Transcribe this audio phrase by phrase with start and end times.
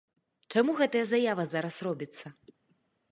[0.53, 2.25] Чаму гэтая заява зараз робіцца?